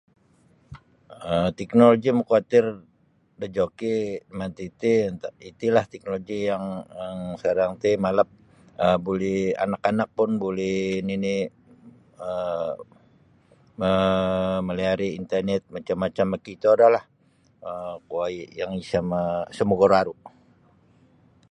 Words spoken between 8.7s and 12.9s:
um buli anak-anak pun buli nini' um